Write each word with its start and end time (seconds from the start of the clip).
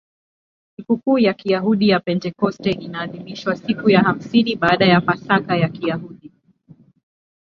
Sikukuu 0.75 1.17
ya 1.19 1.33
Kiyahudi 1.33 1.89
ya 1.89 1.99
Pentekoste 1.99 2.71
inaadhimishwa 2.71 3.55
siku 3.55 3.89
ya 3.89 4.01
hamsini 4.01 4.55
baada 4.55 4.85
ya 4.85 5.01
Pasaka 5.01 5.57
ya 5.57 5.69
Kiyahudi. 5.69 6.31